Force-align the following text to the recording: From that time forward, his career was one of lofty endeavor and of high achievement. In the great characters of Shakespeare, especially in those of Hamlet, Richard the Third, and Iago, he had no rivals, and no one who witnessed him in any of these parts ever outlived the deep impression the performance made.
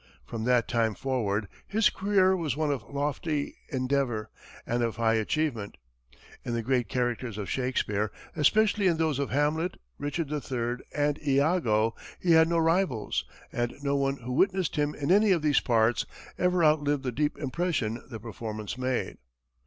From 0.25 0.45
that 0.45 0.67
time 0.67 0.95
forward, 0.95 1.47
his 1.67 1.91
career 1.91 2.35
was 2.35 2.57
one 2.57 2.71
of 2.71 2.89
lofty 2.89 3.53
endeavor 3.69 4.31
and 4.65 4.81
of 4.81 4.95
high 4.95 5.13
achievement. 5.13 5.77
In 6.43 6.55
the 6.55 6.63
great 6.63 6.89
characters 6.89 7.37
of 7.37 7.51
Shakespeare, 7.51 8.11
especially 8.35 8.87
in 8.87 8.97
those 8.97 9.19
of 9.19 9.29
Hamlet, 9.29 9.79
Richard 9.99 10.29
the 10.29 10.41
Third, 10.41 10.81
and 10.91 11.21
Iago, 11.21 11.93
he 12.19 12.31
had 12.31 12.47
no 12.49 12.57
rivals, 12.57 13.25
and 13.51 13.75
no 13.83 13.95
one 13.95 14.15
who 14.17 14.31
witnessed 14.31 14.75
him 14.75 14.95
in 14.95 15.11
any 15.11 15.29
of 15.33 15.43
these 15.43 15.59
parts 15.59 16.07
ever 16.35 16.63
outlived 16.65 17.03
the 17.03 17.11
deep 17.11 17.37
impression 17.37 18.01
the 18.09 18.19
performance 18.19 18.79
made. 18.79 19.19